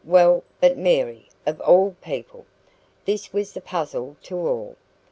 [0.03, 2.47] Well but Mary, of all people!"
[3.05, 4.75] (This was the puzzle to all.)